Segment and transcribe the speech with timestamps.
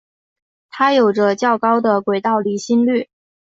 [0.71, 3.07] 它有着较高的轨道离心率。